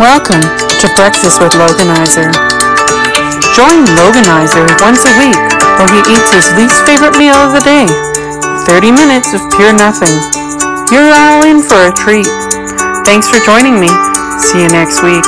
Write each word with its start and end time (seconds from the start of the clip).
Welcome 0.00 0.42
to 0.42 0.86
Breakfast 0.96 1.38
with 1.40 1.54
Loganizer. 1.54 2.26
Join 3.54 3.86
Loganizer 3.94 4.66
once 4.82 5.06
a 5.06 5.14
week 5.22 5.38
while 5.78 5.86
he 5.86 6.02
eats 6.10 6.34
his 6.34 6.50
least 6.58 6.84
favorite 6.84 7.16
meal 7.16 7.34
of 7.38 7.54
the 7.54 7.62
day 7.62 7.86
30 8.66 8.90
minutes 8.90 9.34
of 9.34 9.40
pure 9.54 9.72
nothing. 9.72 10.10
You're 10.90 11.14
all 11.14 11.46
in 11.46 11.62
for 11.62 11.78
a 11.78 11.92
treat. 11.94 12.26
Thanks 13.06 13.28
for 13.30 13.38
joining 13.46 13.78
me. 13.78 13.88
See 14.42 14.62
you 14.62 14.68
next 14.68 15.02
week. 15.02 15.22